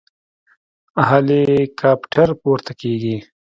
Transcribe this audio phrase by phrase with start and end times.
[1.07, 3.17] هليكاپټر پورته کېږي.